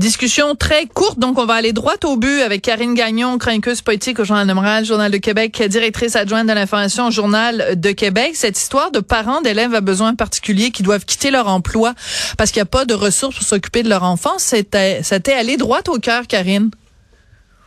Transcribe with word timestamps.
Discussion 0.00 0.54
très 0.54 0.86
courte, 0.86 1.18
donc 1.18 1.38
on 1.38 1.44
va 1.44 1.52
aller 1.52 1.74
droit 1.74 1.96
au 2.04 2.16
but 2.16 2.40
avec 2.40 2.62
Karine 2.62 2.94
Gagnon, 2.94 3.36
chroniqueuse 3.36 3.82
politique 3.82 4.18
au 4.18 4.24
Journal 4.24 4.46
de 4.46 4.52
Montréal, 4.54 4.82
Journal 4.82 5.12
de 5.12 5.18
Québec, 5.18 5.62
directrice 5.68 6.16
adjointe 6.16 6.46
de 6.46 6.54
l'information 6.54 7.08
au 7.08 7.10
Journal 7.10 7.78
de 7.78 7.90
Québec. 7.92 8.30
Cette 8.32 8.58
histoire 8.58 8.90
de 8.92 9.00
parents 9.00 9.42
d'élèves 9.42 9.74
à 9.74 9.82
besoins 9.82 10.14
particuliers 10.14 10.70
qui 10.70 10.82
doivent 10.82 11.04
quitter 11.04 11.30
leur 11.30 11.48
emploi 11.48 11.92
parce 12.38 12.50
qu'il 12.50 12.60
n'y 12.60 12.62
a 12.62 12.70
pas 12.70 12.86
de 12.86 12.94
ressources 12.94 13.36
pour 13.36 13.46
s'occuper 13.46 13.82
de 13.82 13.90
leur 13.90 14.04
enfant, 14.04 14.38
c'était, 14.38 15.02
c'était 15.02 15.34
aller 15.34 15.58
droit 15.58 15.82
au 15.88 15.98
cœur, 15.98 16.26
Karine. 16.26 16.70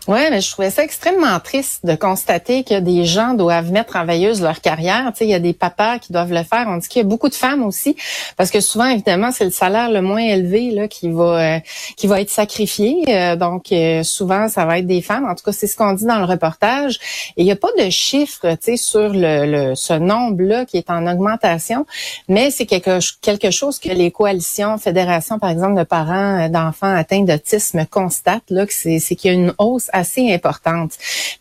Ouais, 0.09 0.29
mais 0.29 0.41
je 0.41 0.51
trouvais 0.51 0.69
ça 0.69 0.83
extrêmement 0.83 1.39
triste 1.39 1.85
de 1.85 1.95
constater 1.95 2.65
que 2.65 2.77
des 2.81 3.05
gens 3.05 3.35
doivent 3.35 3.71
mettre 3.71 3.95
en 3.95 4.05
veilleuse 4.05 4.41
leur 4.41 4.59
carrière. 4.59 5.09
Tu 5.13 5.19
sais, 5.19 5.25
il 5.25 5.29
y 5.29 5.33
a 5.33 5.39
des 5.39 5.53
papas 5.53 5.97
qui 5.99 6.11
doivent 6.11 6.33
le 6.33 6.43
faire. 6.43 6.65
On 6.67 6.75
dit 6.75 6.89
qu'il 6.89 7.01
y 7.01 7.05
a 7.05 7.07
beaucoup 7.07 7.29
de 7.29 7.35
femmes 7.35 7.63
aussi, 7.63 7.95
parce 8.35 8.51
que 8.51 8.59
souvent, 8.59 8.87
évidemment, 8.87 9.31
c'est 9.31 9.45
le 9.45 9.51
salaire 9.51 9.89
le 9.89 10.01
moins 10.01 10.19
élevé 10.19 10.71
là 10.71 10.89
qui 10.89 11.09
va 11.09 11.55
euh, 11.55 11.59
qui 11.95 12.07
va 12.07 12.19
être 12.19 12.29
sacrifié. 12.29 12.97
Euh, 13.07 13.37
donc, 13.37 13.71
euh, 13.71 14.03
souvent, 14.03 14.49
ça 14.49 14.65
va 14.65 14.79
être 14.79 14.87
des 14.87 15.01
femmes. 15.01 15.25
En 15.25 15.35
tout 15.35 15.43
cas, 15.45 15.53
c'est 15.53 15.67
ce 15.67 15.77
qu'on 15.77 15.93
dit 15.93 16.05
dans 16.05 16.19
le 16.19 16.25
reportage. 16.25 16.99
Et 17.37 17.43
il 17.43 17.45
n'y 17.45 17.51
a 17.53 17.55
pas 17.55 17.71
de 17.79 17.89
chiffre, 17.89 18.51
tu 18.55 18.57
sais, 18.61 18.77
sur 18.77 19.07
le, 19.07 19.69
le 19.69 19.75
ce 19.75 19.93
nombre-là 19.93 20.65
qui 20.65 20.75
est 20.75 20.89
en 20.89 21.07
augmentation, 21.07 21.85
mais 22.27 22.51
c'est 22.51 22.65
quelque 22.65 22.99
quelque 23.21 23.51
chose 23.51 23.79
que 23.79 23.89
les 23.89 24.11
coalitions, 24.11 24.77
fédérations, 24.77 25.39
par 25.39 25.49
exemple, 25.49 25.79
de 25.79 25.83
parents 25.83 26.49
d'enfants 26.49 26.93
atteints 26.93 27.23
d'autisme 27.23 27.85
constatent 27.85 28.49
là, 28.49 28.65
que 28.65 28.73
c'est 28.73 28.99
qu'il 29.15 29.31
y 29.31 29.33
a 29.33 29.37
une 29.37 29.53
hausse 29.57 29.89
assez 29.93 30.33
importante. 30.33 30.91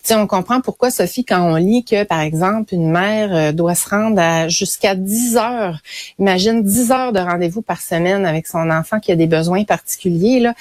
sais, 0.02 0.14
on 0.14 0.26
comprend 0.26 0.60
pourquoi, 0.60 0.90
Sophie, 0.90 1.24
quand 1.24 1.40
on 1.40 1.56
lit 1.56 1.84
que, 1.84 2.04
par 2.04 2.20
exemple, 2.20 2.74
une 2.74 2.90
mère 2.90 3.34
euh, 3.34 3.52
doit 3.52 3.74
se 3.74 3.88
rendre 3.88 4.20
à 4.20 4.48
jusqu'à 4.48 4.94
10 4.94 5.36
heures, 5.36 5.80
imagine 6.18 6.62
10 6.62 6.92
heures 6.92 7.12
de 7.12 7.18
rendez-vous 7.18 7.62
par 7.62 7.80
semaine 7.80 8.26
avec 8.26 8.46
son 8.46 8.70
enfant 8.70 9.00
qui 9.00 9.10
a 9.10 9.16
des 9.16 9.26
besoins 9.26 9.64
particuliers, 9.64 10.40
là, 10.40 10.54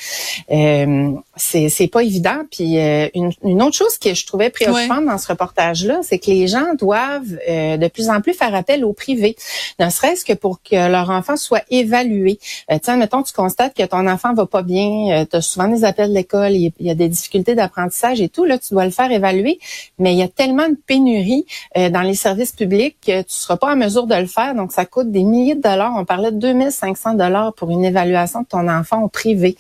euh, 0.52 1.12
c'est 1.36 1.88
pas 1.92 2.04
évident. 2.04 2.44
Puis 2.50 2.80
euh, 2.80 3.08
une, 3.14 3.62
autre 3.62 3.76
chose 3.76 3.98
que 3.98 4.14
je 4.14 4.26
trouvais 4.26 4.50
préoccupante 4.50 5.06
dans 5.06 5.18
ce 5.18 5.28
reportage-là, 5.28 6.00
c'est 6.04 6.20
que 6.20 6.32
les 6.32 6.48
gens 6.48 6.74
doivent 6.78 7.38
euh, 7.50 7.78
de 7.78 7.88
plus 7.88 8.10
en 8.10 8.22
plus 8.22 8.34
faire 8.34 8.56
appel 8.56 8.86
au 8.86 8.94
privé, 8.94 9.36
ne 9.80 9.90
serait-ce 9.90 10.24
que 10.24 10.34
pour 10.34 10.62
que 10.64 10.90
leur 10.90 11.10
enfant 11.10 11.36
soit 11.36 11.64
évalué. 11.70 12.40
Euh, 12.72 12.78
tiens, 12.82 12.96
mettons, 12.96 13.24
tu 13.24 13.34
constates 13.34 13.76
que 13.76 13.84
ton 13.84 14.08
enfant 14.08 14.34
va 14.34 14.46
pas 14.46 14.62
bien, 14.62 15.26
tu 15.30 15.36
as 15.36 15.42
souvent 15.42 15.68
des 15.68 15.84
appels 15.84 16.10
de 16.10 16.16
l'école, 16.16 16.54
il 16.54 16.72
y 16.80 16.90
a 16.90 16.96
des 16.96 17.10
difficultés 17.10 17.56
d'apprentissage 17.56 17.81
et 18.16 18.30
tout, 18.30 18.46
là, 18.46 18.58
tu 18.58 18.74
dois 18.74 18.86
le 18.86 18.92
faire 18.92 19.12
évaluer. 19.12 19.60
Mais 20.00 20.14
il 20.14 20.18
y 20.18 20.24
a 20.24 20.28
tellement 20.28 20.68
de 20.68 20.78
pénurie 20.86 21.46
euh, 21.78 21.90
dans 21.90 22.02
les 22.02 22.16
services 22.16 22.52
publics 22.52 22.98
que 23.06 23.22
tu 23.22 23.34
seras 23.34 23.58
pas 23.58 23.74
en 23.74 23.76
mesure 23.76 24.08
de 24.08 24.16
le 24.16 24.26
faire. 24.26 24.56
Donc, 24.56 24.72
ça 24.72 24.86
coûte 24.86 25.12
des 25.12 25.24
milliers 25.24 25.56
de 25.56 25.62
dollars. 25.62 25.94
On 25.96 26.06
parlait 26.06 26.32
de 26.32 26.38
2500 26.38 27.16
dollars 27.16 27.54
pour 27.54 27.72
une 27.72 27.86
évaluation 27.86 28.42
de 28.42 28.48
ton 28.48 28.68
enfant 28.68 29.02
au 29.02 29.08
privé. 29.08 29.56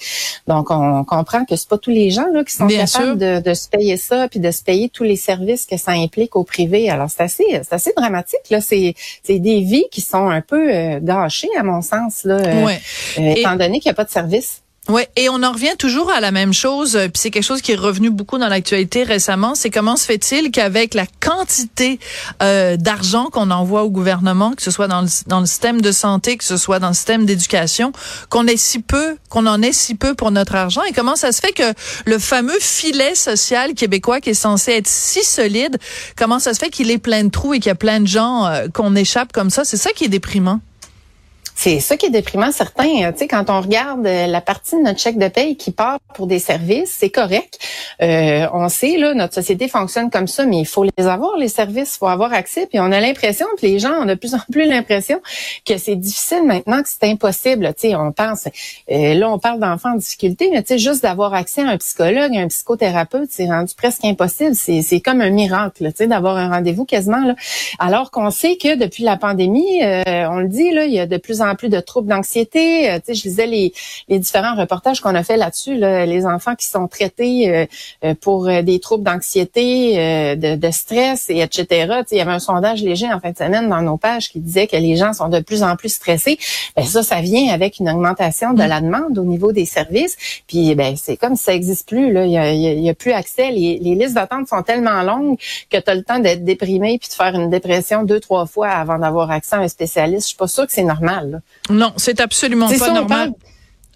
Donc, 0.47 0.71
on 0.71 1.03
comprend 1.03 1.45
que 1.45 1.55
c'est 1.55 1.69
pas 1.69 1.77
tous 1.77 1.91
les 1.91 2.09
gens 2.09 2.27
là 2.31 2.43
qui 2.43 2.55
sont 2.55 2.67
capables 2.67 3.17
de, 3.17 3.53
se 3.53 3.69
payer 3.69 3.97
ça 3.97 4.27
puis 4.29 4.39
de 4.39 4.51
se 4.51 4.63
payer 4.63 4.89
tous 4.89 5.03
les 5.03 5.15
services 5.15 5.65
que 5.65 5.77
ça 5.77 5.91
implique 5.91 6.35
au 6.35 6.43
privé. 6.43 6.89
Alors, 6.89 7.09
c'est 7.09 7.23
assez, 7.23 7.45
c'est 7.49 7.73
assez 7.73 7.93
dramatique. 7.95 8.49
Là, 8.49 8.61
c'est, 8.61 8.95
c'est 9.23 9.39
des 9.39 9.61
vies 9.61 9.85
qui 9.91 10.01
sont 10.01 10.29
un 10.29 10.41
peu 10.41 10.73
euh, 10.73 10.99
gâchées 11.01 11.49
à 11.57 11.63
mon 11.63 11.81
sens 11.81 12.23
là, 12.23 12.35
euh, 12.35 12.77
étant 13.17 13.55
donné 13.55 13.79
qu'il 13.79 13.89
n'y 13.89 13.93
a 13.93 13.95
pas 13.95 14.05
de 14.05 14.09
service. 14.09 14.61
Ouais, 14.91 15.07
et 15.15 15.29
on 15.29 15.41
en 15.41 15.53
revient 15.53 15.77
toujours 15.79 16.11
à 16.11 16.19
la 16.19 16.31
même 16.31 16.51
chose, 16.51 16.97
euh, 16.97 17.03
puis 17.05 17.13
c'est 17.15 17.31
quelque 17.31 17.45
chose 17.45 17.61
qui 17.61 17.71
est 17.71 17.77
revenu 17.77 18.09
beaucoup 18.09 18.37
dans 18.37 18.49
l'actualité 18.49 19.03
récemment, 19.03 19.55
c'est 19.55 19.69
comment 19.69 19.95
se 19.95 20.03
fait-il 20.03 20.51
qu'avec 20.51 20.95
la 20.95 21.05
quantité 21.21 21.97
euh, 22.43 22.75
d'argent 22.75 23.27
qu'on 23.31 23.51
envoie 23.51 23.83
au 23.83 23.89
gouvernement, 23.89 24.51
que 24.51 24.61
ce 24.61 24.69
soit 24.69 24.89
dans 24.89 24.99
le, 24.99 25.07
dans 25.27 25.39
le 25.39 25.45
système 25.45 25.79
de 25.79 25.93
santé, 25.93 26.35
que 26.35 26.43
ce 26.43 26.57
soit 26.57 26.79
dans 26.79 26.89
le 26.89 26.93
système 26.93 27.25
d'éducation, 27.25 27.93
qu'on 28.29 28.47
ait 28.47 28.57
si 28.57 28.79
peu, 28.79 29.15
qu'on 29.29 29.47
en 29.47 29.61
ait 29.61 29.71
si 29.71 29.95
peu 29.95 30.13
pour 30.13 30.29
notre 30.29 30.55
argent, 30.55 30.83
et 30.83 30.91
comment 30.91 31.15
ça 31.15 31.31
se 31.31 31.39
fait 31.39 31.53
que 31.53 31.73
le 32.05 32.19
fameux 32.19 32.59
filet 32.59 33.15
social 33.15 33.73
québécois 33.75 34.19
qui 34.19 34.31
est 34.31 34.33
censé 34.33 34.73
être 34.73 34.87
si 34.87 35.23
solide, 35.23 35.77
comment 36.17 36.39
ça 36.39 36.53
se 36.53 36.59
fait 36.59 36.69
qu'il 36.69 36.91
est 36.91 36.97
plein 36.97 37.23
de 37.23 37.29
trous 37.29 37.53
et 37.53 37.59
qu'il 37.59 37.69
y 37.69 37.71
a 37.71 37.75
plein 37.75 38.01
de 38.01 38.07
gens 38.07 38.45
euh, 38.45 38.67
qu'on 38.67 38.93
échappe 38.97 39.31
comme 39.31 39.51
ça, 39.51 39.63
c'est 39.63 39.77
ça 39.77 39.91
qui 39.91 40.03
est 40.03 40.09
déprimant. 40.09 40.59
C'est 41.55 41.79
ça 41.79 41.95
qui 41.97 42.07
est 42.07 42.11
déprimant, 42.11 42.51
certains. 42.51 43.03
Euh, 43.03 43.11
tu 43.11 43.19
sais, 43.19 43.27
quand 43.27 43.49
on 43.49 43.61
regarde 43.61 44.05
euh, 44.05 44.27
la 44.27 44.41
partie 44.41 44.75
de 44.75 44.81
notre 44.81 44.99
chèque 44.99 45.17
de 45.17 45.27
paye 45.27 45.57
qui 45.57 45.71
part 45.71 45.99
pour 46.15 46.27
des 46.27 46.39
services, 46.39 46.95
c'est 46.99 47.09
correct. 47.09 47.59
Euh, 48.01 48.47
on 48.53 48.67
sait, 48.69 48.97
là, 48.97 49.13
notre 49.13 49.35
société 49.35 49.67
fonctionne 49.67 50.09
comme 50.09 50.27
ça, 50.27 50.45
mais 50.45 50.59
il 50.59 50.65
faut 50.65 50.83
les 50.83 51.05
avoir, 51.05 51.37
les 51.37 51.49
services, 51.49 51.95
il 51.95 51.97
faut 51.99 52.07
avoir 52.07 52.33
accès. 52.33 52.65
Puis 52.65 52.79
on 52.79 52.91
a 52.91 52.99
l'impression, 52.99 53.45
que 53.59 53.65
les 53.65 53.79
gens 53.79 54.01
ont 54.01 54.05
de 54.05 54.15
plus 54.15 54.33
en 54.33 54.39
plus 54.51 54.65
l'impression 54.65 55.21
que 55.65 55.77
c'est 55.77 55.95
difficile 55.95 56.43
maintenant, 56.43 56.81
que 56.81 56.89
c'est 56.89 57.07
impossible. 57.09 57.67
Tu 57.75 57.89
sais, 57.89 57.95
on 57.95 58.11
pense, 58.11 58.47
là, 58.87 59.29
on 59.29 59.37
parle 59.37 59.59
d'enfants 59.59 59.93
en 59.93 59.97
difficulté, 59.97 60.49
mais 60.51 60.63
tu 60.63 60.69
sais, 60.69 60.77
juste 60.79 61.03
d'avoir 61.03 61.33
accès 61.33 61.61
à 61.61 61.67
un 61.67 61.77
psychologue, 61.77 62.35
un 62.35 62.47
psychothérapeute, 62.47 63.29
c'est 63.29 63.47
rendu 63.47 63.75
presque 63.75 64.03
impossible. 64.03 64.55
C'est 64.55 65.01
comme 65.01 65.21
un 65.21 65.29
miracle, 65.29 65.85
tu 65.91 65.97
sais, 65.97 66.07
d'avoir 66.07 66.37
un 66.37 66.49
rendez-vous 66.49 66.85
quasiment. 66.85 67.23
Là. 67.23 67.35
Alors 67.77 68.09
qu'on 68.09 68.31
sait 68.31 68.57
que 68.57 68.75
depuis 68.75 69.03
la 69.03 69.17
pandémie, 69.17 69.81
on 69.83 70.39
le 70.39 70.47
dit, 70.47 70.71
là, 70.71 70.85
il 70.85 70.93
y 70.93 70.99
a 70.99 71.05
de 71.05 71.17
plus 71.17 71.40
en 71.41 71.55
plus 71.55 71.69
de 71.69 71.79
troubles 71.79 72.09
d'anxiété. 72.09 72.89
Euh, 72.89 72.97
tu 72.97 73.07
sais, 73.07 73.13
je 73.13 73.23
lisais 73.23 73.47
les, 73.47 73.73
les 74.09 74.19
différents 74.19 74.55
reportages 74.55 75.01
qu'on 75.01 75.15
a 75.15 75.23
fait 75.23 75.37
là-dessus, 75.37 75.75
les 75.75 76.25
enfants 76.25 76.55
qui 76.55 76.65
sont 76.65 76.87
traités 76.87 77.49
euh, 77.49 77.65
euh, 78.03 78.13
pour 78.19 78.45
des 78.45 78.79
troubles 78.79 79.03
d'anxiété, 79.03 80.35
de, 80.35 80.55
de, 80.55 80.71
stress 80.71 81.29
et 81.29 81.41
etc. 81.41 81.65
Tu 81.67 81.75
sais, 81.75 82.05
il 82.11 82.17
y 82.17 82.21
avait 82.21 82.31
un 82.31 82.39
sondage 82.39 82.81
léger 82.81 83.11
en 83.11 83.19
fin 83.19 83.31
de 83.31 83.37
semaine 83.37 83.69
dans 83.69 83.81
nos 83.81 83.97
pages 83.97 84.29
qui 84.29 84.39
disait 84.39 84.67
que 84.67 84.75
les 84.75 84.95
gens 84.95 85.13
sont 85.13 85.29
de 85.29 85.39
plus 85.39 85.63
en 85.63 85.75
plus 85.75 85.89
stressés. 85.89 86.37
Ben 86.75 86.85
ça, 86.85 87.03
ça 87.03 87.21
vient 87.21 87.53
avec 87.53 87.79
une 87.79 87.89
augmentation 87.89 88.53
de 88.53 88.63
mm. 88.63 88.67
la 88.67 88.81
demande 88.81 89.17
au 89.17 89.23
niveau 89.23 89.51
des 89.51 89.65
services. 89.65 90.17
Puis 90.47 90.75
ben 90.75 90.95
c'est 90.97 91.17
comme 91.17 91.35
si 91.35 91.43
ça 91.43 91.53
existe 91.53 91.87
plus 91.87 92.11
là. 92.11 92.25
Il 92.25 92.31
y 92.31 92.37
a, 92.37 92.51
il 92.51 92.81
y 92.81 92.89
a 92.89 92.93
plus 92.93 93.11
accès. 93.11 93.51
Les, 93.51 93.79
les 93.79 93.95
listes 93.95 94.15
d'attente 94.15 94.47
sont 94.47 94.61
tellement 94.63 95.01
longues 95.01 95.37
que 95.69 95.77
tu 95.77 95.89
as 95.89 95.95
le 95.95 96.03
temps 96.03 96.19
d'être 96.19 96.43
déprimé 96.43 96.97
puis 96.99 97.09
de 97.09 97.13
faire 97.13 97.35
une 97.35 97.49
dépression 97.49 98.03
deux 98.03 98.19
trois 98.19 98.45
fois 98.45 98.69
avant 98.69 98.99
d'avoir 98.99 99.31
accès 99.31 99.55
à 99.55 99.59
un 99.59 99.67
spécialiste. 99.67 100.23
Je 100.23 100.27
suis 100.29 100.37
pas 100.37 100.47
sûre 100.47 100.67
que 100.67 100.73
c'est 100.73 100.83
normal. 100.83 101.30
Là. 101.31 101.39
Non, 101.69 101.93
c'est 101.97 102.19
absolument 102.19 102.69
pas 102.69 102.91
normal. 102.91 103.31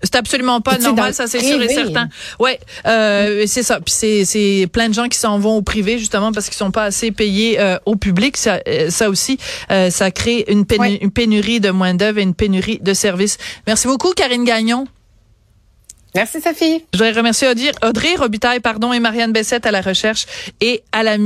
C'est 0.03 0.15
absolument 0.15 0.61
pas 0.61 0.77
normal, 0.77 1.13
ça 1.13 1.25
c'est 1.25 1.39
sûr 1.39 1.61
et 1.61 1.69
certain. 1.69 2.09
Ouais, 2.39 2.59
euh, 2.85 3.45
c'est 3.47 3.63
ça. 3.63 3.79
Puis 3.79 3.93
c'est 3.95 4.25
c'est 4.25 4.67
plein 4.71 4.89
de 4.89 4.93
gens 4.93 5.07
qui 5.07 5.17
s'en 5.17 5.39
vont 5.39 5.55
au 5.57 5.61
privé 5.61 5.97
justement 5.97 6.31
parce 6.31 6.47
qu'ils 6.47 6.57
sont 6.57 6.71
pas 6.71 6.83
assez 6.83 7.11
payés 7.11 7.59
euh, 7.59 7.77
au 7.85 7.95
public. 7.95 8.37
Ça, 8.37 8.59
euh, 8.67 8.89
ça 8.89 9.09
aussi, 9.09 9.39
euh, 9.71 9.89
ça 9.89 10.11
crée 10.11 10.45
une, 10.49 10.65
une 11.01 11.11
pénurie 11.11 11.59
de 11.59 11.71
main 11.71 11.93
d'œuvre 11.93 12.19
et 12.19 12.23
une 12.23 12.35
pénurie 12.35 12.79
de 12.81 12.93
services. 12.93 13.37
Merci 13.65 13.87
beaucoup, 13.87 14.11
Karine 14.11 14.43
Gagnon. 14.43 14.85
Merci 16.15 16.39
Sophie. 16.39 16.85
Je 16.93 16.97
voudrais 16.97 17.11
remercier 17.11 17.49
Audrey, 17.83 18.15
Robitaille 18.15 18.61
pardon 18.61 18.93
et 18.93 18.99
Marianne 18.99 19.33
Bessette 19.33 19.65
à 19.65 19.71
la 19.71 19.81
recherche 19.81 20.25
et 20.61 20.81
à 20.93 21.03
la 21.03 21.17
mise 21.17 21.23